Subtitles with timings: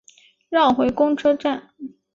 [0.49, 1.69] 绕回公车站